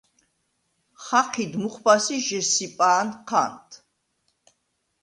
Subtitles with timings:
[1.03, 3.69] ხაჴიდ მუხვბას ი ჟესსიპა̄ნ ჴანდ.